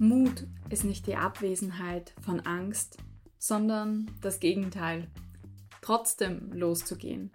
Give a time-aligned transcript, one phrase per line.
[0.00, 2.96] Mut ist nicht die Abwesenheit von Angst,
[3.38, 5.08] sondern das Gegenteil.
[5.82, 7.30] Trotzdem loszugehen.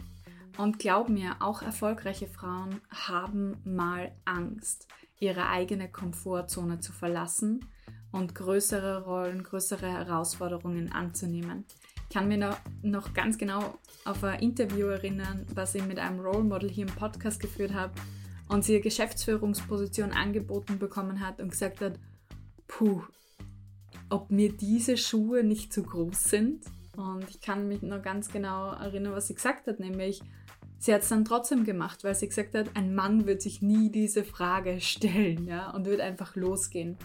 [0.58, 4.88] Und glaub mir, auch erfolgreiche Frauen haben mal Angst,
[5.20, 7.64] ihre eigene Komfortzone zu verlassen
[8.12, 11.66] und größere Rollen, größere Herausforderungen anzunehmen.
[12.10, 16.44] Ich kann mir noch, ganz genau auf ein Interview erinnern, was ich mit einem Role
[16.44, 17.94] Model hier im Podcast geführt habe
[18.50, 22.00] und sie eine Geschäftsführungsposition angeboten bekommen hat und gesagt hat,
[22.68, 23.04] puh,
[24.10, 26.66] ob mir diese Schuhe nicht zu groß sind.
[26.96, 30.22] Und ich kann mich noch ganz genau erinnern, was sie gesagt hat, nämlich
[30.78, 33.92] sie hat es dann trotzdem gemacht, weil sie gesagt hat, ein Mann wird sich nie
[33.92, 36.98] diese Frage stellen, ja, und wird einfach losgehen.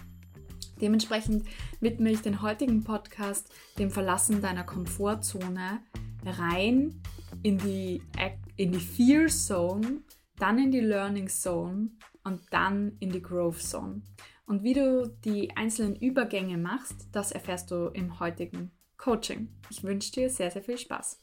[0.81, 1.47] Dementsprechend
[1.81, 5.81] widme ich den heutigen Podcast dem Verlassen deiner Komfortzone
[6.25, 7.03] rein
[7.43, 8.03] in die,
[8.57, 10.01] in die Fear Zone,
[10.37, 11.91] dann in die Learning Zone
[12.25, 14.03] und dann in die Growth Zone.
[14.51, 19.49] Und wie du die einzelnen Übergänge machst, das erfährst du im heutigen Coaching.
[19.71, 21.23] Ich wünsche dir sehr, sehr viel Spaß.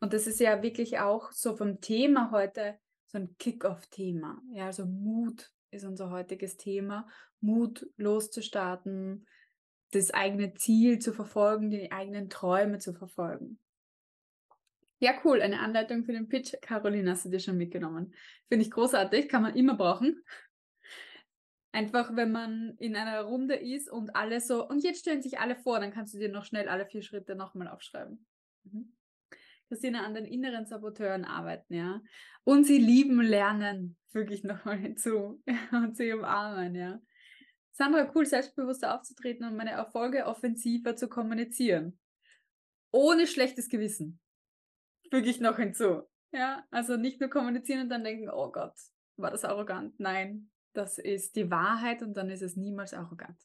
[0.00, 4.42] Und das ist ja wirklich auch so vom Thema heute so ein Kick-off-Thema.
[4.52, 7.06] Ja, also Mut ist unser heutiges Thema.
[7.38, 9.24] Mut loszustarten,
[9.92, 13.60] das eigene Ziel zu verfolgen, die eigenen Träume zu verfolgen.
[14.98, 15.40] Ja, cool.
[15.40, 16.54] Eine Anleitung für den Pitch.
[16.62, 18.12] Caroline, hast du dir schon mitgenommen.
[18.48, 19.28] Finde ich großartig.
[19.28, 20.24] Kann man immer brauchen.
[21.72, 25.54] Einfach, wenn man in einer Runde ist und alle so, und jetzt stellen sich alle
[25.56, 28.26] vor, dann kannst du dir noch schnell alle vier Schritte nochmal aufschreiben.
[28.64, 28.94] Mhm.
[29.68, 32.00] Christina, an den inneren Saboteuren arbeiten, ja.
[32.44, 35.42] Und sie lieben Lernen, füge ich nochmal hinzu.
[35.72, 37.00] und sie umarmen, ja.
[37.72, 41.98] Sandra, cool, selbstbewusster aufzutreten und meine Erfolge offensiver zu kommunizieren.
[42.90, 44.20] Ohne schlechtes Gewissen.
[45.10, 46.02] Füge ich noch hinzu.
[46.32, 48.74] Ja, also nicht nur kommunizieren und dann denken, oh Gott,
[49.16, 50.00] war das arrogant.
[50.00, 53.36] Nein, das ist die Wahrheit und dann ist es niemals arrogant.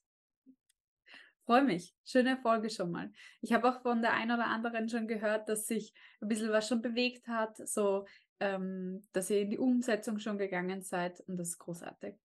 [1.45, 1.93] Freue mich.
[2.05, 3.11] Schöne Folge schon mal.
[3.41, 6.67] Ich habe auch von der einen oder anderen schon gehört, dass sich ein bisschen was
[6.67, 8.05] schon bewegt hat, so
[8.39, 12.15] ähm, dass ihr in die Umsetzung schon gegangen seid und das ist großartig.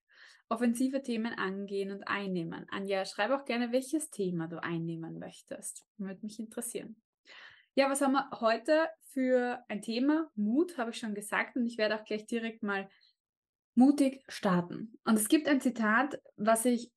[0.51, 2.67] Offensive Themen angehen und einnehmen.
[2.71, 5.85] Anja, schreib auch gerne, welches Thema du einnehmen möchtest.
[5.97, 6.97] Würde mich interessieren.
[7.75, 10.31] Ja, was haben wir heute für ein Thema?
[10.35, 12.89] Mut, habe ich schon gesagt, und ich werde auch gleich direkt mal
[13.79, 14.99] mutig starten.
[15.05, 16.91] Und es gibt ein Zitat, was ich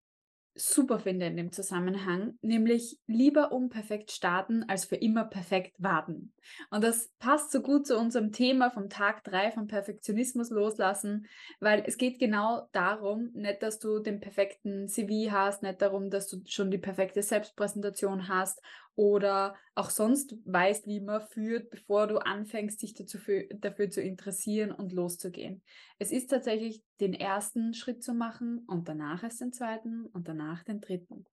[0.56, 6.34] super finde in dem Zusammenhang, nämlich lieber unperfekt starten, als für immer perfekt warten.
[6.72, 11.28] Und das passt so gut zu unserem Thema vom Tag 3 vom Perfektionismus loslassen,
[11.60, 16.28] weil es geht genau darum, nicht, dass du den perfekten CV hast, nicht darum, dass
[16.28, 18.62] du schon die perfekte Selbstpräsentation hast
[18.96, 24.02] oder auch sonst weißt, wie man führt, bevor du anfängst, dich dazu für, dafür zu
[24.02, 25.64] interessieren und loszugehen.
[25.98, 30.64] Es ist tatsächlich den ersten Schritt zu machen und danach erst den zweiten und danach
[30.64, 31.26] den dritten.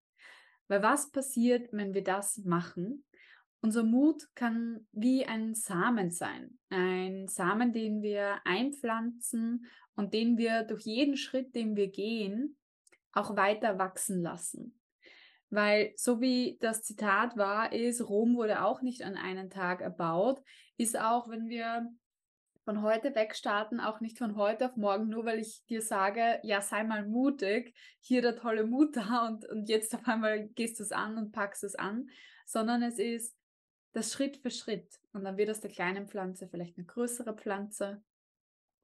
[0.67, 3.03] Weil was passiert, wenn wir das machen?
[3.61, 6.57] Unser Mut kann wie ein Samen sein.
[6.69, 9.65] Ein Samen, den wir einpflanzen
[9.95, 12.55] und den wir durch jeden Schritt, den wir gehen,
[13.11, 14.78] auch weiter wachsen lassen.
[15.49, 20.41] Weil so wie das Zitat war, ist, Rom wurde auch nicht an einem Tag erbaut,
[20.77, 21.89] ist auch, wenn wir
[22.65, 26.39] von heute weg starten, auch nicht von heute auf morgen, nur weil ich dir sage,
[26.43, 30.79] ja, sei mal mutig, hier der tolle Mut da und, und jetzt auf einmal gehst
[30.79, 32.09] du es an und packst es an,
[32.45, 33.35] sondern es ist
[33.93, 34.99] das Schritt für Schritt.
[35.13, 38.03] Und dann wird aus der kleinen Pflanze vielleicht eine größere Pflanze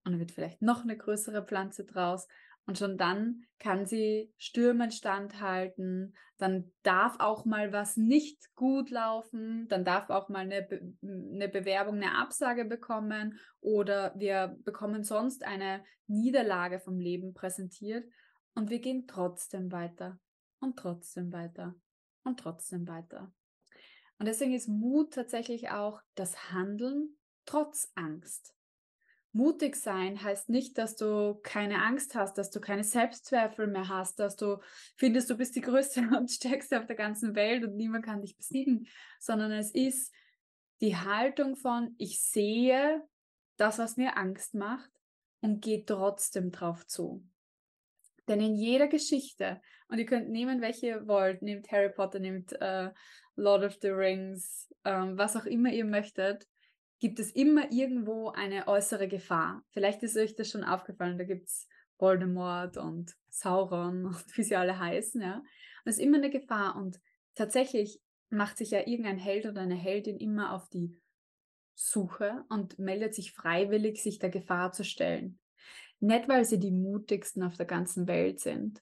[0.03, 2.27] und dann wird vielleicht noch eine größere Pflanze draus
[2.65, 6.15] und schon dann kann sie Stürmen standhalten.
[6.37, 9.67] Dann darf auch mal was nicht gut laufen.
[9.67, 15.43] Dann darf auch mal eine, Be eine Bewerbung eine Absage bekommen oder wir bekommen sonst
[15.45, 18.05] eine Niederlage vom Leben präsentiert.
[18.55, 20.19] Und wir gehen trotzdem weiter
[20.59, 21.75] und trotzdem weiter
[22.23, 23.31] und trotzdem weiter.
[24.17, 28.54] Und deswegen ist Mut tatsächlich auch das Handeln trotz Angst.
[29.35, 34.17] Mutig sein heißt nicht, dass du keine Angst hast, dass du keine Selbstzweifel mehr hast,
[34.17, 34.59] dass du
[34.95, 38.37] findest, du bist die Größte und Stärkste auf der ganzen Welt und niemand kann dich
[38.37, 38.87] besiegen,
[39.19, 40.13] sondern es ist
[40.79, 43.03] die Haltung von, ich sehe
[43.57, 44.89] das, was mir Angst macht
[45.41, 47.21] und gehe trotzdem drauf zu.
[48.29, 52.53] Denn in jeder Geschichte, und ihr könnt nehmen, welche ihr wollt, nehmt Harry Potter, nehmt
[52.53, 52.89] äh,
[53.35, 56.47] Lord of the Rings, ähm, was auch immer ihr möchtet,
[56.99, 59.63] gibt es immer irgendwo eine äußere Gefahr.
[59.69, 64.55] Vielleicht ist euch das schon aufgefallen, da gibt es Voldemort und Sauron und wie sie
[64.55, 65.37] alle heißen, ja.
[65.37, 66.99] Und es ist immer eine Gefahr und
[67.35, 70.99] tatsächlich macht sich ja irgendein Held oder eine Heldin immer auf die
[71.75, 75.39] Suche und meldet sich freiwillig, sich der Gefahr zu stellen.
[75.99, 78.81] Nicht, weil sie die mutigsten auf der ganzen Welt sind,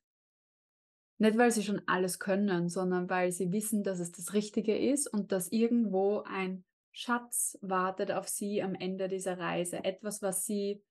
[1.20, 5.08] Nicht, weil sie schon alles können, sondern weil sie wissen, dass es das Richtige ist
[5.08, 9.84] und dass irgendwo ein Schatz wartet auf sie am Ende dieser Reise.
[9.84, 10.82] Etwas, was sie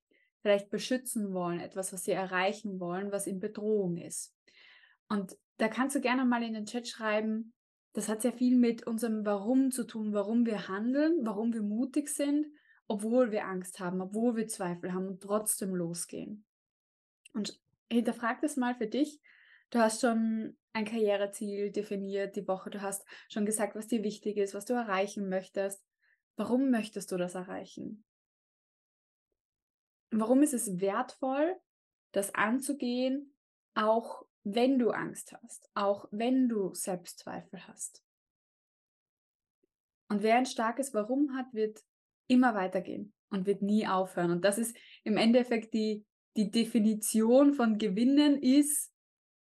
[0.41, 4.35] vielleicht beschützen wollen, etwas, was sie erreichen wollen, was in Bedrohung ist.
[5.09, 7.55] Und da kannst du gerne mal in den Chat schreiben,
[7.93, 12.09] das hat sehr viel mit unserem Warum zu tun, warum wir handeln, warum wir mutig
[12.09, 12.47] sind,
[12.89, 16.45] obwohl wir Angst haben, obwohl wir Zweifel haben und trotzdem losgehen.
[17.35, 17.61] Und
[17.91, 19.21] hinterfrag das mal für dich.
[19.71, 24.39] Du hast schon ein Karriereziel definiert die Woche, du hast schon gesagt, was dir wichtig
[24.39, 25.85] ist, was du erreichen möchtest.
[26.37, 28.05] Warum möchtest du das erreichen?
[30.11, 31.57] Warum ist es wertvoll,
[32.13, 33.35] das anzugehen,
[33.75, 38.05] auch wenn du Angst hast, auch wenn du Selbstzweifel hast?
[40.09, 41.83] Und wer ein starkes Warum hat, wird
[42.27, 44.31] immer weitergehen und wird nie aufhören.
[44.31, 46.05] Und das ist im Endeffekt die,
[46.37, 48.93] die Definition von Gewinnen ist,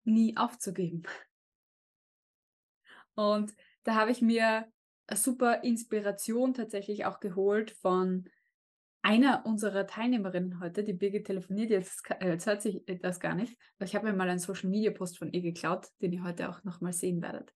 [0.03, 1.03] nie aufzugeben.
[3.15, 3.53] Und
[3.83, 4.71] da habe ich mir
[5.15, 8.29] super Inspiration tatsächlich auch geholt von
[9.01, 13.57] einer unserer Teilnehmerinnen heute, die Birgit telefoniert, jetzt, äh, jetzt hört sich das gar nicht,
[13.77, 16.49] aber ich habe mir mal einen Social Media Post von ihr geklaut, den ihr heute
[16.49, 17.53] auch nochmal sehen werdet.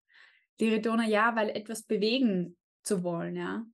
[0.60, 3.64] Die Redona, ja, weil etwas bewegen zu wollen, ja.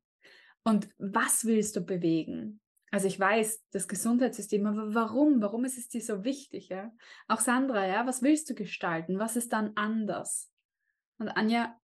[0.62, 2.60] Und was willst du bewegen?
[2.90, 5.42] Also ich weiß, das Gesundheitssystem, aber warum?
[5.42, 6.68] Warum ist es dir so wichtig?
[6.68, 6.92] Ja?
[7.26, 9.18] Auch Sandra, ja, was willst du gestalten?
[9.18, 10.48] Was ist dann anders?
[11.18, 11.76] Und Anja,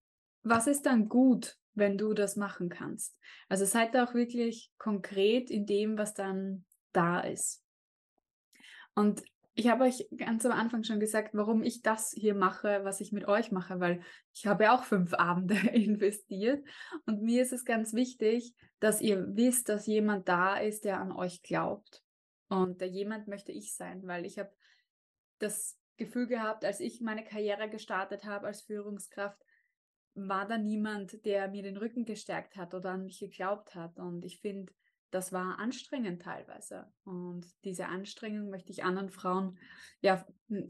[0.45, 3.19] was ist dann gut, wenn du das machen kannst?
[3.49, 7.65] Also seid auch wirklich konkret in dem, was dann da ist.
[8.95, 9.25] Und
[9.55, 13.13] ich habe euch ganz am Anfang schon gesagt, warum ich das hier mache, was ich
[13.13, 14.01] mit euch mache, weil
[14.33, 16.65] ich habe auch fünf Abende investiert
[17.07, 21.13] und mir ist es ganz wichtig, dass ihr wisst, dass jemand da ist, der an
[21.13, 22.03] euch glaubt.
[22.49, 24.51] Und der jemand möchte ich sein, weil ich habe
[25.39, 29.39] das Gefühl gehabt, als ich meine Karriere gestartet habe als Führungskraft,
[30.15, 33.99] war da niemand, der mir den Rücken gestärkt hat oder an mich geglaubt hat.
[33.99, 34.73] Und ich finde,
[35.11, 36.87] das war anstrengend teilweise.
[37.05, 39.59] Und diese Anstrengung möchte ich anderen Frauen
[40.01, 40.25] ja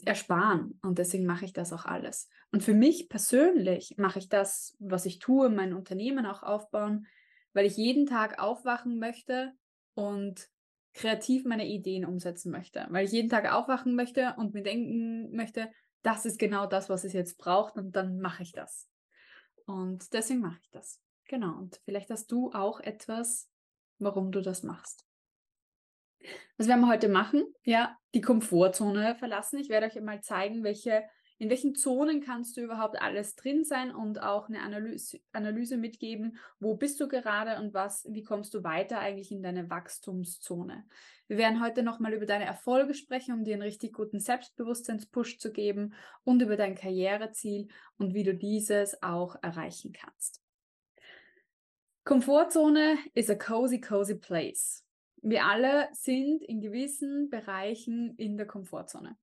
[0.05, 0.79] ersparen.
[0.83, 2.29] Und deswegen mache ich das auch alles.
[2.51, 7.07] Und für mich persönlich mache ich das, was ich tue, mein Unternehmen auch aufbauen,
[7.53, 9.53] weil ich jeden Tag aufwachen möchte
[9.95, 10.49] und
[10.95, 12.87] kreativ meine Ideen umsetzen möchte.
[12.91, 15.71] Weil ich jeden Tag aufwachen möchte und mir denken möchte,
[16.03, 18.89] das ist genau das, was es jetzt braucht und dann mache ich das.
[19.67, 21.01] Und deswegen mache ich das.
[21.27, 21.57] Genau.
[21.57, 23.49] Und vielleicht hast du auch etwas,
[23.99, 25.07] warum du das machst.
[26.57, 27.45] Was werden wir heute machen?
[27.65, 29.59] Ja, die Komfortzone verlassen.
[29.59, 31.05] Ich werde euch einmal zeigen, welche,
[31.41, 36.37] in welchen Zonen kannst du überhaupt alles drin sein und auch eine Analyse, Analyse mitgeben,
[36.61, 40.85] wo bist du gerade und was, wie kommst du weiter eigentlich in deine Wachstumszone.
[41.29, 45.51] Wir werden heute nochmal über deine Erfolge sprechen, um dir einen richtig guten Selbstbewusstseinspush zu
[45.51, 45.95] geben
[46.25, 50.43] und über dein Karriereziel und wie du dieses auch erreichen kannst.
[52.05, 54.85] Komfortzone is a cozy, cozy place.
[55.23, 59.17] Wir alle sind in gewissen Bereichen in der Komfortzone.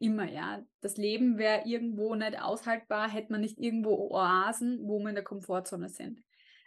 [0.00, 0.64] Immer, ja.
[0.80, 5.24] Das Leben wäre irgendwo nicht aushaltbar, hätte man nicht irgendwo Oasen, wo wir in der
[5.24, 6.22] Komfortzone sind.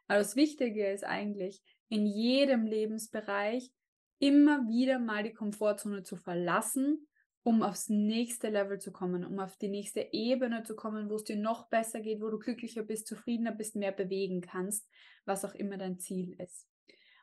[0.07, 3.71] Aber das Wichtige ist eigentlich, in jedem Lebensbereich
[4.19, 7.07] immer wieder mal die Komfortzone zu verlassen
[7.43, 11.25] um aufs nächste Level zu kommen, um auf die nächste Ebene zu kommen, wo es
[11.25, 14.87] dir noch besser geht, wo du glücklicher bist, zufriedener bist, mehr bewegen kannst,
[15.25, 16.67] was auch immer dein Ziel ist.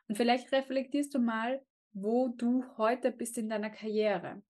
[0.07, 4.43] Und vielleicht reflektierst du mal, wo du heute bist in deiner Karriere.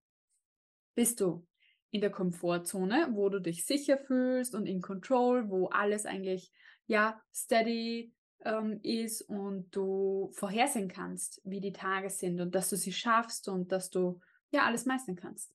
[0.94, 1.46] Bist du
[1.92, 6.50] in der Komfortzone, wo du dich sicher fühlst und in Control, wo alles eigentlich
[6.86, 8.12] ja steady
[8.44, 13.46] ähm, ist und du vorhersehen kannst, wie die Tage sind und dass du sie schaffst
[13.46, 14.20] und dass du
[14.50, 15.54] ja alles meistern kannst.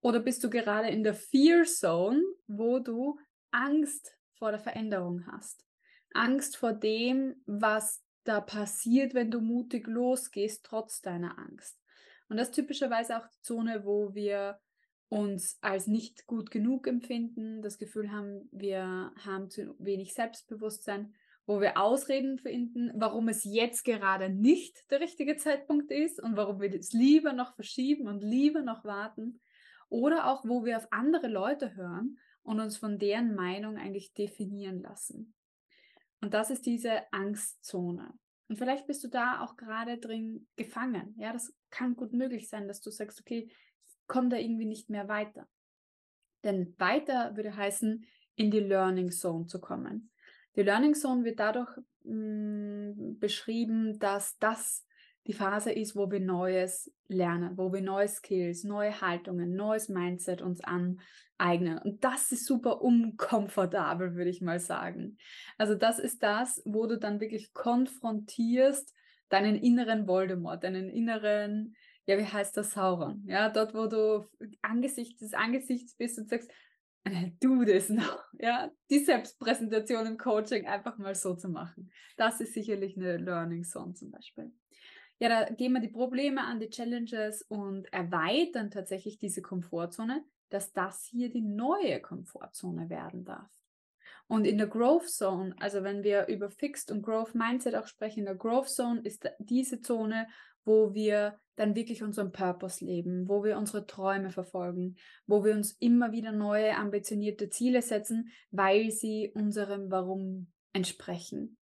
[0.00, 3.18] Oder bist du gerade in der Fear Zone, wo du
[3.50, 5.64] Angst vor der Veränderung hast?
[6.14, 11.80] Angst vor dem, was da passiert, wenn du mutig losgehst, trotz deiner Angst.
[12.28, 14.60] Und das ist typischerweise auch die Zone, wo wir
[15.08, 21.14] uns als nicht gut genug empfinden, das Gefühl haben, wir haben zu wenig Selbstbewusstsein,
[21.46, 26.60] wo wir Ausreden finden, warum es jetzt gerade nicht der richtige Zeitpunkt ist und warum
[26.60, 29.40] wir es lieber noch verschieben und lieber noch warten.
[29.88, 34.82] Oder auch, wo wir auf andere Leute hören und uns von deren Meinung eigentlich definieren
[34.82, 35.32] lassen.
[36.20, 38.12] Und das ist diese Angstzone.
[38.48, 41.14] Und vielleicht bist du da auch gerade drin gefangen.
[41.18, 43.50] Ja, das kann gut möglich sein, dass du sagst, okay,
[44.08, 45.46] komme da irgendwie nicht mehr weiter.
[46.44, 48.04] Denn weiter würde heißen,
[48.36, 50.10] in die Learning Zone zu kommen.
[50.56, 51.70] Die Learning Zone wird dadurch
[52.04, 54.84] mh, mm, beschrieben, dass das
[55.26, 60.40] die Phase ist, wo wir Neues lernen, wo wir neue Skills, neue Haltungen, neues Mindset
[60.40, 61.78] uns aneignen.
[61.78, 65.18] Und das ist super unkomfortabel, würde ich mal sagen.
[65.58, 68.94] Also das ist das, wo du dann wirklich konfrontierst
[69.28, 71.76] deinen inneren Voldemort, deinen inneren,
[72.08, 73.22] ja, wie heißt das, Sauron?
[73.26, 74.26] Ja, dort, wo du
[74.62, 76.50] angesichts des Angesichts bist und sagst,
[77.38, 81.90] du das noch, ja, die Selbstpräsentation im Coaching einfach mal so zu machen.
[82.16, 84.50] Das ist sicherlich eine Learning Zone zum Beispiel.
[85.18, 90.72] Ja, da gehen wir die Probleme an, die Challenges und erweitern tatsächlich diese Komfortzone, dass
[90.72, 93.50] das hier die neue Komfortzone werden darf.
[94.28, 98.20] Und in der Growth Zone, also wenn wir über Fixed und Growth Mindset auch sprechen,
[98.20, 100.28] in der Growth Zone ist diese Zone,
[100.64, 105.72] wo wir dann wirklich unseren Purpose leben, wo wir unsere Träume verfolgen, wo wir uns
[105.80, 111.56] immer wieder neue ambitionierte Ziele setzen, weil sie unserem Warum entsprechen.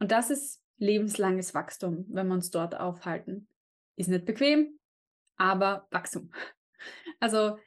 [0.00, 3.48] Und das ist lebenslanges Wachstum, wenn wir uns dort aufhalten.
[3.96, 4.78] Ist nicht bequem,
[5.36, 6.30] aber Wachstum.
[7.22, 7.58] Also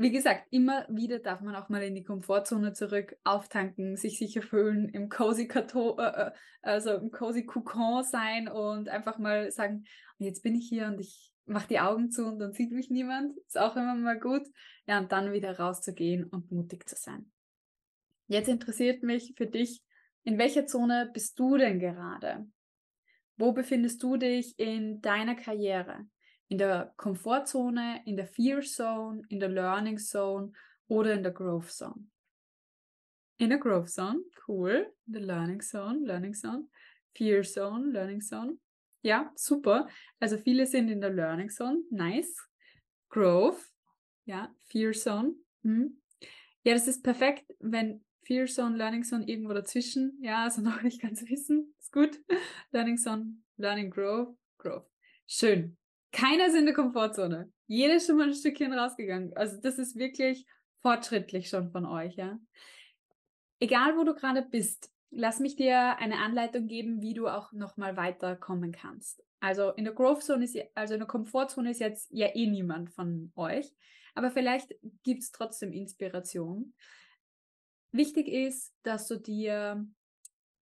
[0.00, 4.40] wie gesagt, immer wieder darf man auch mal in die Komfortzone zurück, auftanken, sich sicher
[4.40, 6.30] fühlen, im cozy Kato, äh, äh,
[6.62, 9.84] also im cozy Kokon sein und einfach mal sagen,
[10.16, 13.36] jetzt bin ich hier und ich mache die Augen zu und dann sieht mich niemand.
[13.46, 14.46] Ist auch immer mal gut.
[14.86, 17.30] Ja, und dann wieder rauszugehen und mutig zu sein.
[18.26, 19.82] Jetzt interessiert mich für dich,
[20.22, 22.46] in welcher Zone bist du denn gerade?
[23.36, 26.06] Wo befindest du dich in deiner Karriere?
[26.50, 30.52] In der Komfortzone, in der Fear Zone, in der Learning Zone
[30.88, 32.08] oder in der Growth Zone.
[33.38, 34.92] In der Growth Zone, cool.
[35.06, 36.68] In der Learning Zone, Learning Zone.
[37.16, 38.58] Fear Zone, Learning Zone.
[39.02, 39.88] Ja, super.
[40.18, 42.36] Also viele sind in der Learning Zone, nice.
[43.08, 43.64] Growth,
[44.24, 45.34] ja, Fear Zone.
[45.62, 46.02] Hm.
[46.64, 51.00] Ja, das ist perfekt, wenn Fear Zone, Learning Zone irgendwo dazwischen, ja, also noch nicht
[51.00, 52.20] ganz wissen, ist gut.
[52.72, 54.90] Learning Zone, Learning Growth, Growth.
[55.28, 55.76] Schön.
[56.12, 57.52] Keiner ist in der Komfortzone.
[57.66, 59.36] Jeder ist schon mal ein Stückchen rausgegangen.
[59.36, 60.46] Also das ist wirklich
[60.80, 62.38] fortschrittlich schon von euch, ja.
[63.60, 67.96] Egal, wo du gerade bist, lass mich dir eine Anleitung geben, wie du auch nochmal
[67.96, 69.22] weiterkommen kannst.
[69.40, 72.90] Also in der Growth Zone ist, also in der Komfortzone ist jetzt ja eh niemand
[72.90, 73.72] von euch,
[74.14, 76.74] aber vielleicht gibt es trotzdem Inspiration.
[77.92, 79.86] Wichtig ist, dass du dir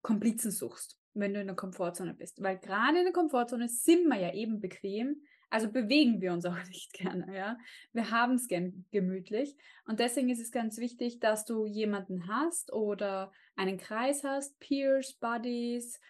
[0.03, 4.19] Komplizen suchst, wenn du in der Komfortzone bist, weil gerade in der Komfortzone sind wir
[4.19, 7.59] ja eben bequem, also bewegen wir uns auch nicht gerne, ja.
[7.93, 9.57] Wir haben es gern gemütlich.
[9.87, 15.15] Und deswegen ist es ganz wichtig, dass du jemanden hast oder einen Kreis hast, Peers,
[15.15, 16.01] Buddies,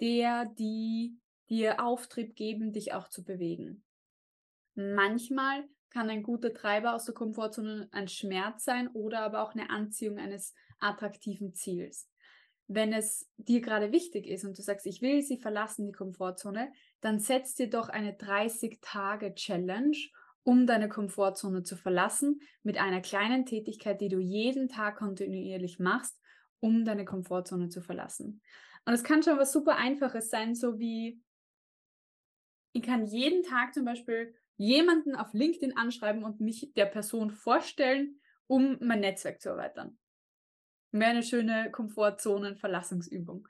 [0.00, 3.82] der, die dir Auftrieb geben, dich auch zu bewegen.
[4.74, 9.70] Manchmal kann ein guter Treiber aus der Komfortzone ein Schmerz sein oder aber auch eine
[9.70, 12.08] Anziehung eines attraktiven Ziels
[12.68, 16.70] wenn es dir gerade wichtig ist und du sagst, ich will sie verlassen, die Komfortzone,
[17.00, 19.96] dann setz dir doch eine 30-Tage-Challenge,
[20.42, 26.18] um deine Komfortzone zu verlassen, mit einer kleinen Tätigkeit, die du jeden Tag kontinuierlich machst,
[26.60, 28.40] um deine Komfortzone zu verlassen.
[28.84, 31.20] Und es kann schon was super Einfaches sein, so wie
[32.72, 38.20] ich kann jeden Tag zum Beispiel jemanden auf LinkedIn anschreiben und mich der Person vorstellen,
[38.46, 39.98] um mein Netzwerk zu erweitern.
[40.90, 43.46] Mehr eine schöne Komfortzonen-Verlassungsübung.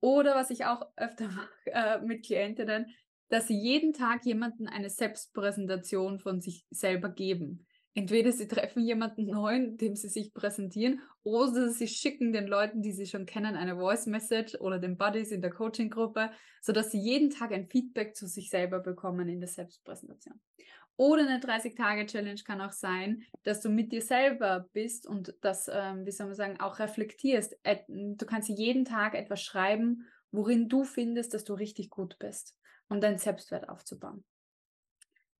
[0.00, 2.86] Oder was ich auch öfter mache äh, mit Klientinnen,
[3.28, 7.66] dass sie jeden Tag jemanden eine Selbstpräsentation von sich selber geben.
[7.94, 12.92] Entweder sie treffen jemanden neuen, dem sie sich präsentieren, oder sie schicken den Leuten, die
[12.92, 16.30] sie schon kennen, eine Voice Message oder den Buddies in der Coaching-Gruppe,
[16.62, 20.40] sodass sie jeden Tag ein Feedback zu sich selber bekommen in der Selbstpräsentation.
[21.02, 26.06] Oder eine 30-Tage-Challenge kann auch sein, dass du mit dir selber bist und das, ähm,
[26.06, 27.56] wie soll man sagen, auch reflektierst.
[27.88, 32.56] Du kannst jeden Tag etwas schreiben, worin du findest, dass du richtig gut bist,
[32.88, 34.22] um deinen Selbstwert aufzubauen.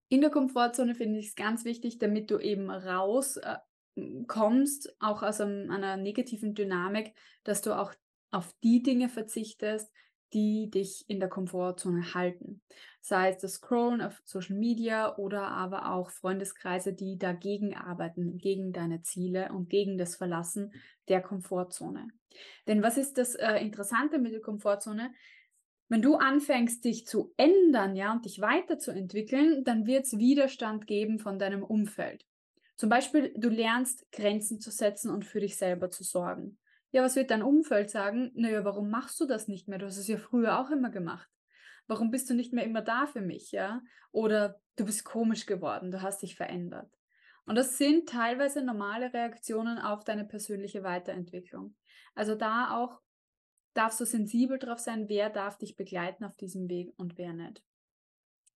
[0.08, 5.40] In der Komfortzone finde ich es ganz wichtig, damit du eben rauskommst, äh, auch aus
[5.40, 7.14] einem, einer negativen Dynamik,
[7.44, 7.94] dass du auch
[8.32, 9.92] auf die Dinge verzichtest,
[10.32, 12.62] die dich in der Komfortzone halten.
[13.00, 18.72] Sei es das Scrollen auf Social Media oder aber auch Freundeskreise, die dagegen arbeiten, gegen
[18.72, 20.72] deine Ziele und gegen das Verlassen
[21.08, 22.08] der Komfortzone.
[22.66, 25.12] Denn was ist das äh, Interessante mit der Komfortzone?
[25.88, 31.18] Wenn du anfängst, dich zu ändern, ja, und dich weiterzuentwickeln, dann wird es Widerstand geben
[31.18, 32.24] von deinem Umfeld.
[32.76, 36.58] Zum Beispiel, du lernst Grenzen zu setzen und für dich selber zu sorgen.
[36.92, 38.30] Ja, was wird dein Umfeld sagen?
[38.34, 39.78] Naja, warum machst du das nicht mehr?
[39.78, 41.28] Du hast es ja früher auch immer gemacht.
[41.86, 43.82] Warum bist du nicht mehr immer da für mich, ja?
[44.12, 46.90] Oder du bist komisch geworden, du hast dich verändert.
[47.44, 51.74] Und das sind teilweise normale Reaktionen auf deine persönliche Weiterentwicklung.
[52.14, 53.00] Also da auch
[53.74, 57.62] darfst du sensibel drauf sein, wer darf dich begleiten auf diesem Weg und wer nicht.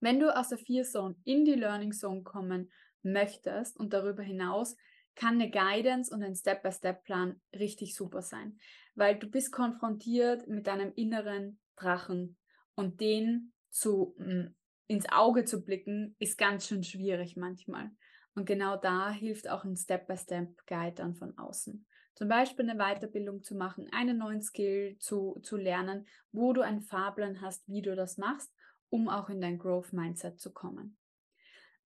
[0.00, 2.70] Wenn du aus der Fear Zone in die Learning Zone kommen
[3.02, 4.76] möchtest und darüber hinaus,
[5.16, 8.58] kann eine Guidance und ein Step-by-Step-Plan richtig super sein,
[8.94, 12.36] weil du bist konfrontiert mit deinem inneren Drachen
[12.74, 14.54] und den zu mm,
[14.86, 17.90] ins Auge zu blicken, ist ganz schön schwierig manchmal.
[18.34, 21.86] Und genau da hilft auch ein Step-by-Step-Guide dann von außen.
[22.14, 26.82] Zum Beispiel eine Weiterbildung zu machen, einen neuen Skill zu, zu lernen, wo du einen
[26.82, 28.54] Fahrplan hast, wie du das machst,
[28.88, 30.96] um auch in dein Growth Mindset zu kommen.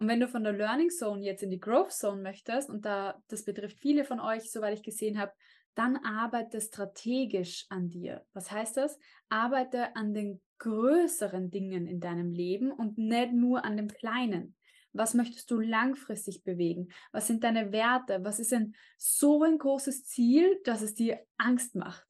[0.00, 3.22] Und wenn du von der Learning Zone jetzt in die Growth Zone möchtest, und da
[3.28, 5.32] das betrifft viele von euch, soweit ich gesehen habe,
[5.74, 8.24] dann arbeite strategisch an dir.
[8.32, 8.98] Was heißt das?
[9.28, 14.56] Arbeite an den größeren Dingen in deinem Leben und nicht nur an dem kleinen.
[14.92, 16.88] Was möchtest du langfristig bewegen?
[17.12, 18.24] Was sind deine Werte?
[18.24, 22.06] Was ist denn so ein großes Ziel, dass es dir Angst macht?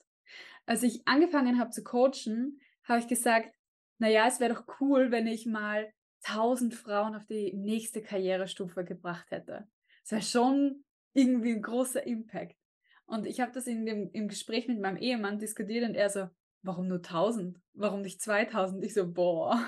[0.65, 3.53] Als ich angefangen habe zu coachen, habe ich gesagt,
[3.99, 5.93] naja, es wäre doch cool, wenn ich mal
[6.25, 9.69] 1000 Frauen auf die nächste Karrierestufe gebracht hätte.
[10.03, 12.57] Das wäre schon irgendwie ein großer Impact.
[13.07, 16.29] Und ich habe das in dem, im Gespräch mit meinem Ehemann diskutiert und er so,
[16.63, 17.59] warum nur 1000?
[17.75, 18.85] Warum nicht 2000?
[18.85, 19.59] Ich so, boah,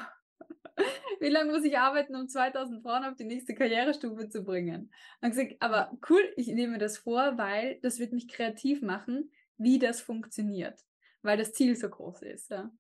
[1.21, 4.93] wie lange muss ich arbeiten, um 2000 Frauen auf die nächste Karrierestufe zu bringen?
[5.21, 9.79] Und gesagt, aber cool, ich nehme das vor, weil das wird mich kreativ machen, wie
[9.79, 10.81] das funktioniert,
[11.23, 12.51] weil das Ziel so groß ist.
[12.51, 12.71] Ja?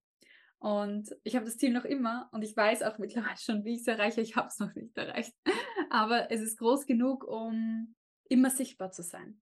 [0.63, 3.81] Und ich habe das Ziel noch immer und ich weiß auch mittlerweile schon, wie ich
[3.81, 4.21] es erreiche.
[4.21, 5.35] Ich habe es noch nicht erreicht.
[5.91, 7.97] Aber es ist groß genug, um
[8.29, 9.41] immer sichtbar zu sein.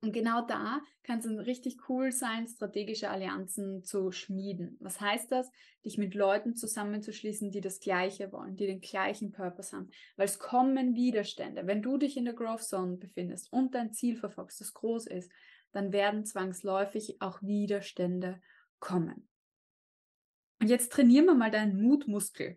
[0.00, 4.76] Und genau da kann es richtig cool sein, strategische Allianzen zu schmieden.
[4.78, 5.50] Was heißt das?
[5.84, 9.90] Dich mit Leuten zusammenzuschließen, die das Gleiche wollen, die den gleichen Purpose haben.
[10.14, 11.66] Weil es kommen Widerstände.
[11.66, 15.32] Wenn du dich in der Growth Zone befindest und dein Ziel verfolgst, das groß ist,
[15.72, 18.40] dann werden zwangsläufig auch Widerstände
[18.78, 19.28] kommen.
[20.62, 22.56] Und jetzt trainieren wir mal deinen Mutmuskel.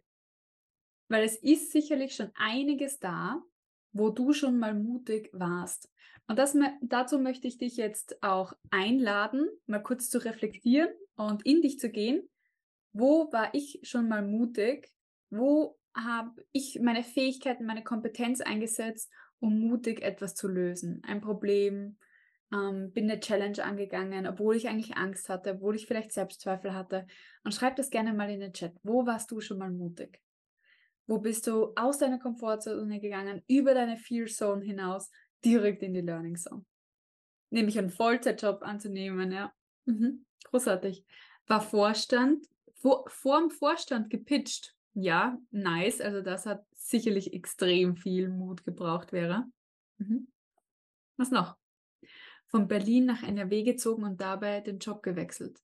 [1.10, 3.42] Weil es ist sicherlich schon einiges da,
[3.94, 5.92] wo du schon mal mutig warst.
[6.28, 11.64] Und das, dazu möchte ich dich jetzt auch einladen, mal kurz zu reflektieren und in
[11.64, 12.30] dich zu gehen.
[12.94, 14.94] Wo war ich schon mal mutig?
[15.32, 21.02] Wo habe ich meine Fähigkeiten, meine Kompetenz eingesetzt, um mutig etwas zu lösen?
[21.08, 21.98] Ein Problem,
[22.52, 27.08] ähm, bin eine Challenge angegangen, obwohl ich eigentlich Angst hatte, obwohl ich vielleicht Selbstzweifel hatte.
[27.44, 28.74] Und schreib das gerne mal in den Chat.
[28.84, 30.22] Wo warst du schon mal mutig?
[31.08, 35.12] Wo bist du aus deiner Komfortzone gegangen, über deine Fear Zone hinaus
[35.46, 36.66] direkt in die Learning Zone.
[37.52, 39.54] Nämlich einen Vollzeitjob anzunehmen, ja.
[39.86, 40.26] Mhm.
[40.46, 41.06] Großartig.
[41.48, 44.76] War Vorstand, vor, vor dem Vorstand gepitcht.
[44.94, 46.02] Ja, nice.
[46.02, 49.46] Also das hat sicherlich extrem viel Mut gebraucht wäre.
[49.98, 50.28] Mhm.
[51.18, 51.56] Was noch?
[52.56, 55.60] Von Berlin nach NRW gezogen und dabei den Job gewechselt.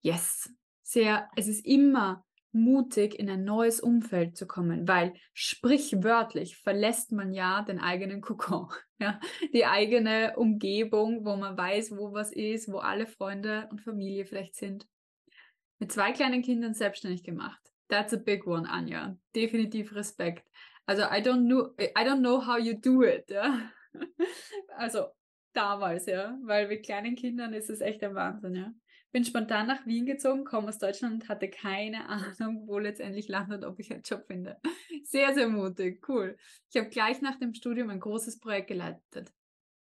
[0.00, 0.48] Yes.
[0.80, 7.32] Sehr, es ist immer mutig in ein neues Umfeld zu kommen, weil sprichwörtlich verlässt man
[7.32, 8.68] ja den eigenen Kokon,
[9.00, 9.18] ja,
[9.52, 14.54] die eigene Umgebung, wo man weiß, wo was ist, wo alle Freunde und Familie vielleicht
[14.54, 14.86] sind.
[15.80, 17.60] Mit zwei kleinen Kindern selbstständig gemacht.
[17.88, 19.18] That's a big one, Anja.
[19.34, 20.48] Definitiv Respekt.
[20.86, 23.28] Also I don't know, I don't know how you do it.
[23.30, 23.68] Ja?
[24.76, 25.06] Also
[25.56, 28.72] damals, ja, weil mit kleinen Kindern ist es echt ein Wahnsinn, ja
[29.16, 32.06] bin spontan nach Wien gezogen, komme aus Deutschland und hatte keine
[32.38, 34.60] Ahnung, wo letztendlich landet, ob ich einen Job finde.
[35.04, 36.36] Sehr, sehr mutig, cool.
[36.70, 39.32] Ich habe gleich nach dem Studium ein großes Projekt geleitet.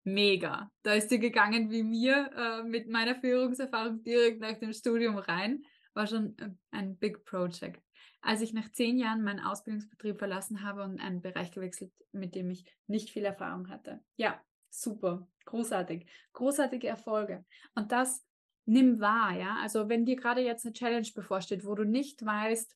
[0.05, 0.71] Mega.
[0.83, 5.63] Da ist sie gegangen wie mir äh, mit meiner Führungserfahrung direkt nach dem Studium rein.
[5.93, 7.81] War schon äh, ein Big Project.
[8.21, 12.49] Als ich nach zehn Jahren meinen Ausbildungsbetrieb verlassen habe und einen Bereich gewechselt, mit dem
[12.51, 13.99] ich nicht viel Erfahrung hatte.
[14.15, 17.45] Ja, super, großartig, großartige Erfolge.
[17.75, 18.25] Und das
[18.65, 19.58] nimm wahr, ja.
[19.62, 22.75] Also wenn dir gerade jetzt eine Challenge bevorsteht, wo du nicht weißt,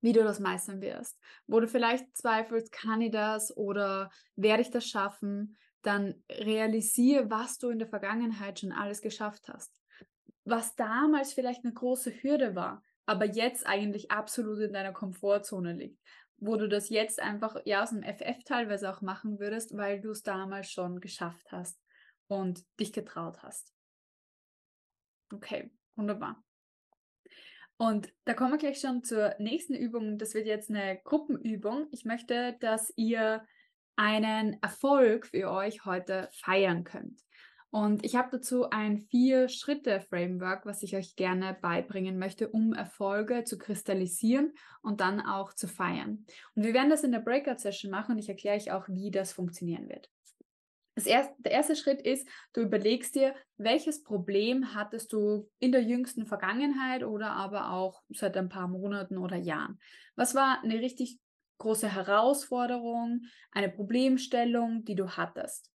[0.00, 4.70] wie du das meistern wirst, wo du vielleicht zweifelst, kann ich das oder werde ich
[4.70, 9.80] das schaffen, dann realisiere, was du in der Vergangenheit schon alles geschafft hast.
[10.44, 16.00] Was damals vielleicht eine große Hürde war, aber jetzt eigentlich absolut in deiner Komfortzone liegt,
[16.38, 20.10] wo du das jetzt einfach ja aus dem FF teilweise auch machen würdest, weil du
[20.10, 21.80] es damals schon geschafft hast
[22.26, 23.72] und dich getraut hast.
[25.32, 26.42] Okay, wunderbar.
[27.76, 30.18] Und da kommen wir gleich schon zur nächsten Übung.
[30.18, 31.88] Das wird jetzt eine Gruppenübung.
[31.90, 33.44] Ich möchte, dass ihr
[33.96, 37.23] einen Erfolg für euch heute feiern könnt.
[37.74, 43.58] Und ich habe dazu ein Vier-Schritte-Framework, was ich euch gerne beibringen möchte, um Erfolge zu
[43.58, 46.24] kristallisieren und dann auch zu feiern.
[46.54, 49.32] Und wir werden das in der Breakout-Session machen und ich erkläre euch auch, wie das
[49.32, 50.08] funktionieren wird.
[50.94, 55.82] Das erste, der erste Schritt ist, du überlegst dir, welches Problem hattest du in der
[55.82, 59.80] jüngsten Vergangenheit oder aber auch seit ein paar Monaten oder Jahren.
[60.14, 61.18] Was war eine richtig
[61.58, 65.73] große Herausforderung, eine Problemstellung, die du hattest?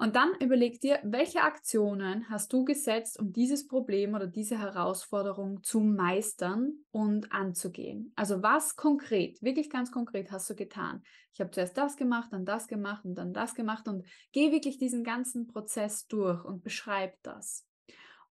[0.00, 5.62] Und dann überleg dir, welche Aktionen hast du gesetzt, um dieses Problem oder diese Herausforderung
[5.62, 8.10] zu meistern und anzugehen.
[8.16, 11.02] Also was konkret, wirklich ganz konkret hast du getan?
[11.34, 14.78] Ich habe zuerst das gemacht, dann das gemacht und dann das gemacht und geh wirklich
[14.78, 17.66] diesen ganzen Prozess durch und beschreib das.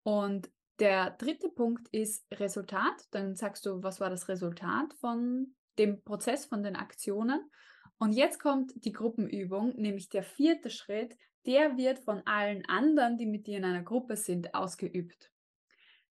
[0.03, 2.95] Und der dritte Punkt ist Resultat.
[3.11, 7.43] Dann sagst du, was war das Resultat von dem Prozess, von den Aktionen?
[7.99, 11.15] Und jetzt kommt die Gruppenübung, nämlich der vierte Schritt,
[11.49, 15.33] der wird von allen anderen, die mit dir in einer Gruppe sind, ausgeübt.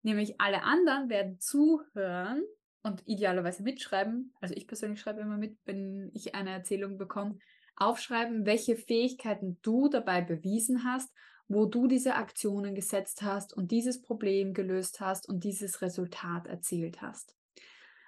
[0.03, 2.43] Nämlich alle anderen werden zuhören
[2.83, 4.33] und idealerweise mitschreiben.
[4.41, 7.39] Also ich persönlich schreibe immer mit, wenn ich eine Erzählung bekomme.
[7.77, 11.13] Aufschreiben, welche Fähigkeiten du dabei bewiesen hast,
[11.49, 17.03] wo du diese Aktionen gesetzt hast und dieses Problem gelöst hast und dieses Resultat erzielt
[17.03, 17.37] hast.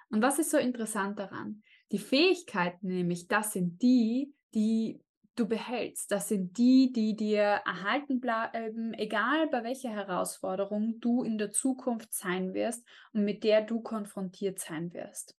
[0.09, 1.61] Und was ist so interessant daran?
[1.91, 4.99] Die Fähigkeiten nämlich, das sind die, die
[5.39, 6.11] du behältst.
[6.11, 12.13] Das sind die, die dir erhalten bleiben, egal bei welcher Herausforderung du in der Zukunft
[12.13, 15.37] sein wirst und mit der du konfrontiert sein wirst.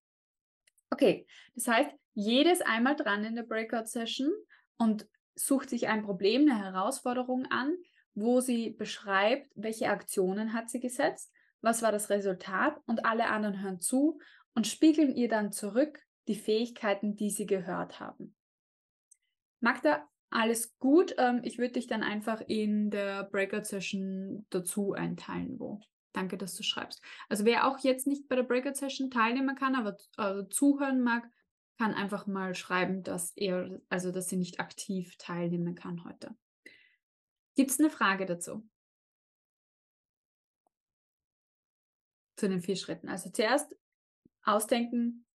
[0.90, 4.30] Okay, das heißt, jedes einmal dran in der Breakout-Session
[4.78, 7.76] und sucht sich ein Problem, eine Herausforderung an,
[8.14, 13.62] wo sie beschreibt, welche Aktionen hat sie gesetzt, was war das Resultat und alle anderen
[13.62, 14.18] hören zu
[14.54, 18.34] und spiegeln ihr dann zurück die Fähigkeiten, die sie gehört haben.
[19.60, 21.14] Magda, alles gut.
[21.18, 25.80] Ähm, ich würde dich dann einfach in der Breakout-Session dazu einteilen, wo.
[26.12, 27.02] Danke, dass du schreibst.
[27.28, 31.28] Also wer auch jetzt nicht bei der Breakout-Session teilnehmen kann, aber äh, zuhören mag,
[31.78, 36.36] kann einfach mal schreiben, dass er, also dass sie nicht aktiv teilnehmen kann heute.
[37.54, 38.68] Gibt es eine Frage dazu?
[42.36, 43.08] Zu den vier Schritten.
[43.08, 43.74] Also zuerst
[44.42, 45.26] ausdenken,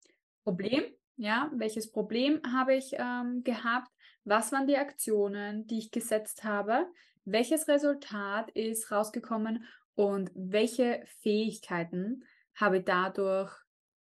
[0.43, 0.85] Problem,
[1.17, 3.91] ja, welches Problem habe ich ähm, gehabt?
[4.25, 6.87] Was waren die Aktionen, die ich gesetzt habe?
[7.27, 13.53] Welches Resultat ist rausgekommen und welche Fähigkeiten habe ich dadurch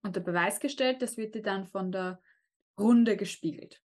[0.01, 1.01] unter Beweis gestellt?
[1.01, 2.21] Das wird dir dann von der
[2.79, 3.81] Runde gespiegelt.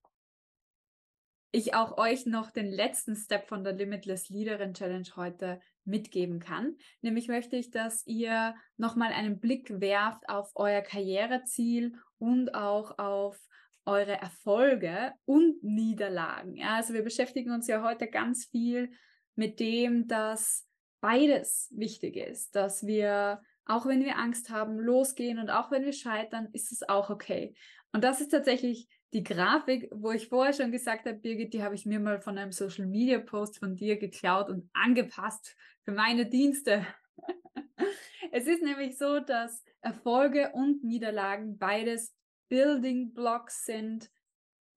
[1.51, 6.75] Ich auch euch noch den letzten Step von der Limitless Leaderin Challenge heute mitgeben kann.
[7.01, 13.39] Nämlich möchte ich, dass ihr nochmal einen Blick werft auf euer Karriereziel und auch auf
[13.87, 16.55] eure Erfolge und Niederlagen.
[16.57, 18.91] Ja, also wir beschäftigen uns ja heute ganz viel
[19.35, 20.67] mit dem, dass
[20.99, 25.93] beides wichtig ist, dass wir, auch wenn wir Angst haben, losgehen und auch wenn wir
[25.93, 27.55] scheitern, ist es auch okay.
[27.93, 31.75] Und das ist tatsächlich die Grafik, wo ich vorher schon gesagt habe, Birgit, die habe
[31.75, 36.25] ich mir mal von einem Social Media Post von dir geklaut und angepasst für meine
[36.25, 36.85] Dienste.
[38.31, 42.13] es ist nämlich so, dass Erfolge und Niederlagen beides
[42.49, 44.09] Building Blocks sind,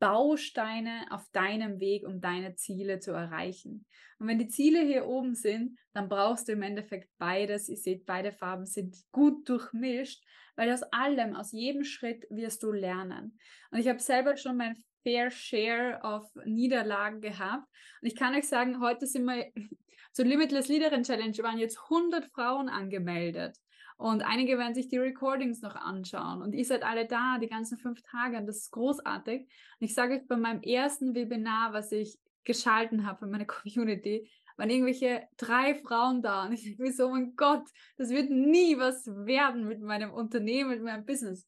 [0.01, 3.85] Bausteine auf deinem Weg, um deine Ziele zu erreichen.
[4.19, 7.69] Und wenn die Ziele hier oben sind, dann brauchst du im Endeffekt beides.
[7.69, 10.25] Ihr seht, beide Farben sind gut durchmischt,
[10.57, 13.39] weil aus allem, aus jedem Schritt wirst du lernen.
[13.71, 17.67] Und ich habe selber schon mein Fair Share of Niederlagen gehabt.
[18.01, 19.53] Und ich kann euch sagen, heute sind wir
[20.13, 23.57] zur Limitless Leaderin Challenge waren jetzt 100 Frauen angemeldet.
[24.01, 26.41] Und einige werden sich die Recordings noch anschauen.
[26.41, 28.39] Und ihr seid alle da, die ganzen fünf Tage.
[28.39, 29.43] Und das ist großartig.
[29.43, 34.27] Und ich sage euch, bei meinem ersten Webinar, was ich geschalten habe für meine Community,
[34.57, 36.47] waren irgendwelche drei Frauen da.
[36.47, 40.71] Und ich denke mir so, mein Gott, das wird nie was werden mit meinem Unternehmen,
[40.71, 41.47] mit meinem Business.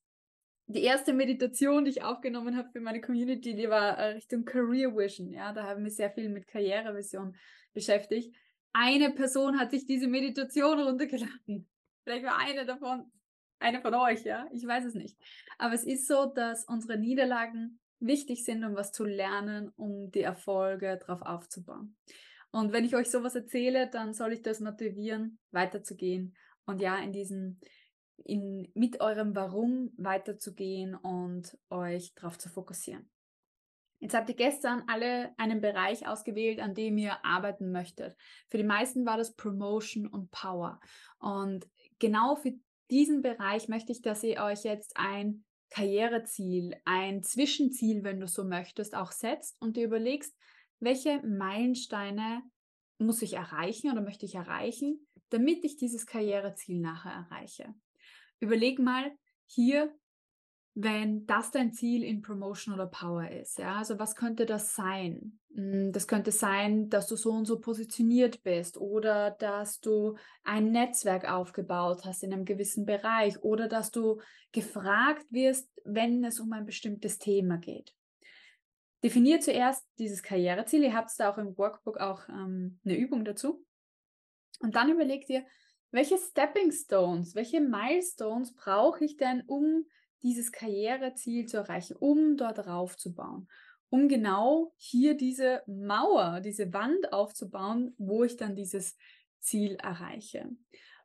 [0.66, 4.94] Die erste Meditation, die ich aufgenommen habe für meine Community, die war äh, Richtung Career
[4.94, 5.32] Vision.
[5.32, 7.34] Ja, da haben wir sehr viel mit Karrierevision
[7.72, 8.36] beschäftigt.
[8.74, 11.66] Eine Person hat sich diese Meditation runtergeladen.
[12.04, 13.10] Vielleicht war eine davon,
[13.58, 14.46] eine von euch, ja.
[14.52, 15.16] Ich weiß es nicht.
[15.58, 20.22] Aber es ist so, dass unsere Niederlagen wichtig sind, um was zu lernen, um die
[20.22, 21.96] Erfolge darauf aufzubauen.
[22.50, 26.36] Und wenn ich euch sowas erzähle, dann soll ich das motivieren, weiterzugehen
[26.66, 27.60] und ja, in diesen,
[28.24, 33.08] in, mit eurem Warum weiterzugehen und euch darauf zu fokussieren.
[34.00, 38.16] Jetzt habt ihr gestern alle einen Bereich ausgewählt, an dem ihr arbeiten möchtet.
[38.48, 40.80] Für die meisten war das Promotion und Power.
[41.20, 41.68] Und
[42.02, 42.52] genau für
[42.90, 48.44] diesen Bereich möchte ich, dass ihr euch jetzt ein Karriereziel, ein Zwischenziel, wenn du so
[48.44, 50.36] möchtest, auch setzt und dir überlegst,
[50.80, 52.42] welche Meilensteine
[52.98, 57.72] muss ich erreichen oder möchte ich erreichen, damit ich dieses Karriereziel nachher erreiche.
[58.40, 59.12] Überleg mal
[59.46, 59.94] hier
[60.74, 63.58] wenn das dein Ziel in Promotion oder Power ist.
[63.58, 65.38] Ja, also was könnte das sein?
[65.54, 70.72] Hm, das könnte sein, dass du so und so positioniert bist oder dass du ein
[70.72, 74.20] Netzwerk aufgebaut hast in einem gewissen Bereich oder dass du
[74.52, 77.94] gefragt wirst, wenn es um ein bestimmtes Thema geht.
[79.04, 80.84] Definier zuerst dieses Karriereziel.
[80.84, 83.64] Ihr habt da auch im Workbook auch ähm, eine Übung dazu.
[84.60, 85.44] Und dann überleg dir,
[85.90, 89.84] welche Stepping Stones, welche Milestones brauche ich denn, um
[90.22, 93.48] dieses Karriereziel zu erreichen, um dort raufzubauen,
[93.90, 98.96] um genau hier diese Mauer, diese Wand aufzubauen, wo ich dann dieses
[99.40, 100.48] Ziel erreiche.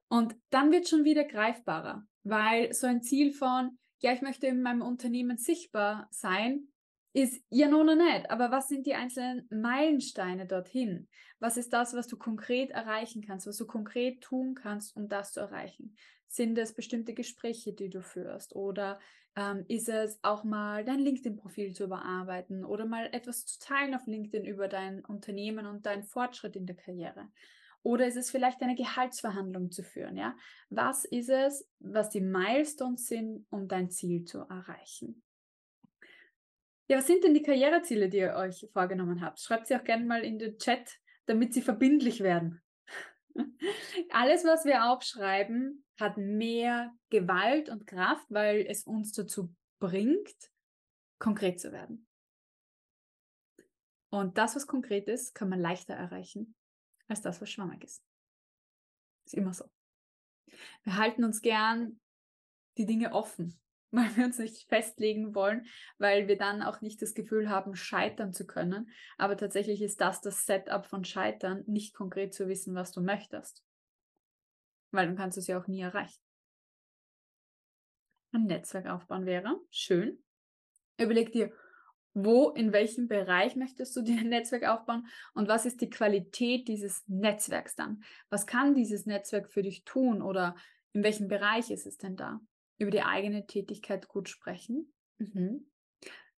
[0.08, 4.62] Und dann wird schon wieder greifbarer, weil so ein Ziel von, ja, ich möchte in
[4.62, 6.68] meinem Unternehmen sichtbar sein,
[7.14, 8.30] ist ja noch nicht.
[8.30, 11.08] Aber was sind die einzelnen Meilensteine dorthin?
[11.40, 15.32] Was ist das, was du konkret erreichen kannst, was du konkret tun kannst, um das
[15.32, 15.96] zu erreichen?
[16.28, 18.56] Sind es bestimmte Gespräche, die du führst?
[18.56, 19.00] Oder
[19.36, 24.08] ähm, ist es auch mal dein LinkedIn-Profil zu überarbeiten oder mal etwas zu teilen auf
[24.08, 27.30] LinkedIn über dein Unternehmen und deinen Fortschritt in der Karriere?
[27.84, 30.18] Oder ist es vielleicht eine Gehaltsverhandlung zu führen?
[30.18, 30.36] Ja?
[30.70, 35.24] Was ist es, was die Milestones sind, um dein Ziel zu erreichen?
[36.90, 39.40] Ja, was sind denn die Karriereziele, die ihr euch vorgenommen habt?
[39.40, 42.62] Schreibt sie auch gerne mal in den Chat, damit sie verbindlich werden.
[44.12, 50.36] Alles, was wir aufschreiben, hat mehr Gewalt und Kraft, weil es uns dazu bringt,
[51.20, 52.08] konkret zu werden.
[54.10, 56.56] Und das, was konkret ist, kann man leichter erreichen
[57.08, 58.04] als das, was schwammig ist.
[59.26, 59.66] Ist immer so.
[60.84, 62.00] Wir halten uns gern
[62.78, 63.60] die Dinge offen,
[63.92, 65.66] weil wir uns nicht festlegen wollen,
[65.98, 68.90] weil wir dann auch nicht das Gefühl haben, scheitern zu können.
[69.18, 73.64] Aber tatsächlich ist das das Setup von Scheitern, nicht konkret zu wissen, was du möchtest.
[74.92, 76.22] Weil dann kannst du es ja auch nie erreichen.
[78.34, 80.22] Ein Netzwerk aufbauen wäre schön.
[80.98, 81.54] Überleg dir,
[82.14, 86.68] wo, in welchem Bereich möchtest du dir ein Netzwerk aufbauen und was ist die Qualität
[86.68, 88.04] dieses Netzwerks dann?
[88.30, 90.56] Was kann dieses Netzwerk für dich tun oder
[90.94, 92.42] in welchem Bereich ist es denn da?
[92.78, 94.94] Über die eigene Tätigkeit gut sprechen.
[95.18, 95.66] Mhm.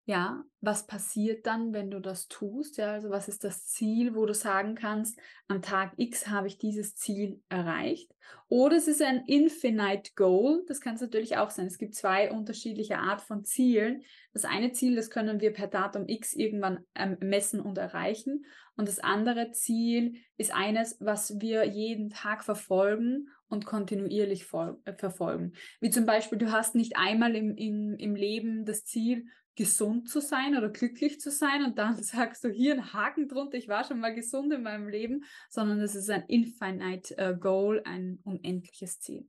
[0.10, 2.78] Ja, was passiert dann, wenn du das tust?
[2.78, 6.58] Ja, also was ist das Ziel, wo du sagen kannst, am Tag X habe ich
[6.58, 8.12] dieses Ziel erreicht?
[8.48, 10.64] Oder es ist ein Infinite Goal.
[10.68, 11.68] Das kann es natürlich auch sein.
[11.68, 14.02] Es gibt zwei unterschiedliche Art von Zielen.
[14.34, 18.46] Das eine Ziel, das können wir per Datum X irgendwann ähm, messen und erreichen.
[18.80, 25.52] Und das andere Ziel ist eines, was wir jeden Tag verfolgen und kontinuierlich äh, verfolgen.
[25.82, 29.26] Wie zum Beispiel, du hast nicht einmal im, im, im Leben das Ziel,
[29.58, 33.58] gesund zu sein oder glücklich zu sein und dann sagst du hier einen Haken drunter,
[33.58, 37.82] ich war schon mal gesund in meinem Leben, sondern es ist ein infinite uh, Goal,
[37.84, 39.28] ein unendliches Ziel.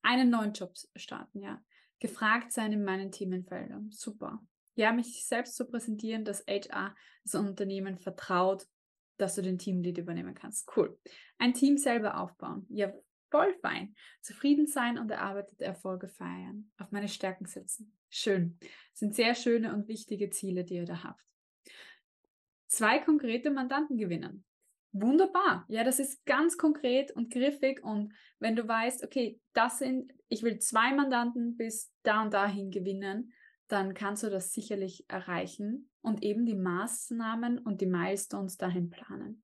[0.00, 1.62] Einen neuen Job starten, ja.
[1.98, 4.40] Gefragt sein in meinen Themenfeldern, super.
[4.80, 8.66] Ja, mich selbst zu präsentieren, dass HR das Unternehmen vertraut,
[9.18, 10.74] dass du den Teamlead übernehmen kannst.
[10.74, 10.98] Cool.
[11.36, 12.64] Ein Team selber aufbauen.
[12.70, 12.90] Ja,
[13.30, 13.94] voll fein.
[14.22, 16.72] Zufrieden sein und erarbeitete Erfolge feiern.
[16.78, 17.94] Auf meine Stärken setzen.
[18.08, 18.56] Schön.
[18.60, 21.26] Das sind sehr schöne und wichtige Ziele, die ihr da habt.
[22.68, 24.46] Zwei konkrete Mandanten gewinnen.
[24.92, 25.66] Wunderbar.
[25.68, 27.84] Ja, das ist ganz konkret und griffig.
[27.84, 32.70] Und wenn du weißt, okay, das sind, ich will zwei Mandanten bis da und dahin
[32.70, 33.34] gewinnen,
[33.70, 39.42] dann kannst du das sicherlich erreichen und eben die Maßnahmen und die Milestones dahin planen.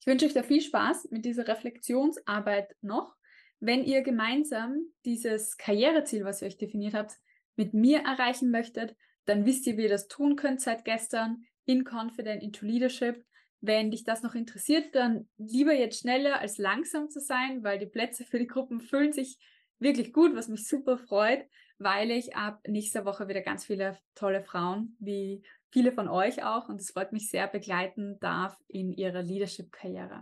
[0.00, 3.16] Ich wünsche euch da viel Spaß mit dieser Reflexionsarbeit noch.
[3.58, 7.14] Wenn ihr gemeinsam dieses Karriereziel, was ihr euch definiert habt,
[7.56, 11.84] mit mir erreichen möchtet, dann wisst ihr, wie ihr das tun könnt seit gestern in
[11.84, 13.24] Confident into Leadership.
[13.60, 17.86] Wenn dich das noch interessiert, dann lieber jetzt schneller als langsam zu sein, weil die
[17.86, 19.38] Plätze für die Gruppen füllen sich
[19.78, 21.46] wirklich gut, was mich super freut,
[21.78, 26.68] weil ich ab nächster Woche wieder ganz viele tolle Frauen wie viele von euch auch
[26.68, 30.20] und es freut mich sehr begleiten darf in ihrer Leadership-Karriere.